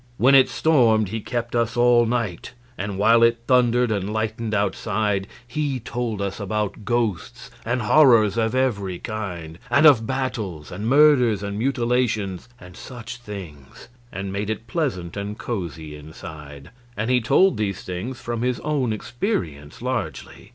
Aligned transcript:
When 0.17 0.33
it 0.33 0.49
stormed 0.49 1.09
he 1.09 1.21
kept 1.21 1.55
us 1.55 1.77
all 1.77 2.07
night; 2.07 2.55
and 2.75 2.97
while 2.97 3.21
it 3.21 3.43
thundered 3.45 3.91
and 3.91 4.11
lightened 4.11 4.51
outside 4.55 5.27
he 5.47 5.79
told 5.79 6.23
us 6.23 6.39
about 6.39 6.83
ghosts 6.85 7.51
and 7.63 7.83
horrors 7.83 8.35
of 8.35 8.55
every 8.55 8.97
kind, 8.97 9.59
and 9.69 9.85
of 9.85 10.07
battles 10.07 10.71
and 10.71 10.87
murders 10.89 11.43
and 11.43 11.55
mutilations, 11.59 12.49
and 12.59 12.75
such 12.75 13.17
things, 13.17 13.89
and 14.11 14.33
made 14.33 14.49
it 14.49 14.65
pleasant 14.65 15.15
and 15.15 15.37
cozy 15.37 15.95
inside; 15.95 16.71
and 16.97 17.11
he 17.11 17.21
told 17.21 17.57
these 17.57 17.83
things 17.83 18.19
from 18.19 18.41
his 18.41 18.59
own 18.61 18.91
experience 18.91 19.83
largely. 19.83 20.49